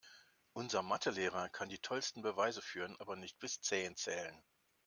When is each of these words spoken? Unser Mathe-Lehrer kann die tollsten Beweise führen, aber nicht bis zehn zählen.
Unser 0.53 0.81
Mathe-Lehrer 0.81 1.49
kann 1.49 1.69
die 1.69 1.77
tollsten 1.77 2.23
Beweise 2.23 2.63
führen, 2.63 2.95
aber 2.97 3.15
nicht 3.15 3.37
bis 3.37 3.61
zehn 3.61 3.95
zählen. 3.95 4.43